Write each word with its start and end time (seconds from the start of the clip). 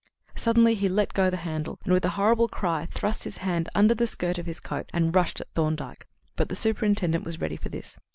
Suddenly 0.35 0.73
he 0.73 0.89
let 0.89 1.13
go 1.13 1.29
the 1.29 1.37
handle, 1.37 1.79
and 1.83 1.93
with 1.93 2.03
a 2.03 2.09
horrible 2.17 2.47
cry 2.47 2.87
thrust 2.87 3.23
his 3.23 3.37
hand 3.45 3.69
under 3.75 3.93
the 3.93 4.07
skirt 4.07 4.39
of 4.39 4.47
his 4.47 4.59
coat 4.59 4.89
and 4.91 5.13
rushed 5.13 5.39
at 5.39 5.51
Thorndyke. 5.53 6.07
But 6.35 6.49
the 6.49 6.55
superintendent 6.55 7.23
was 7.23 7.39
ready 7.39 7.55
for 7.55 7.69
this. 7.69 7.99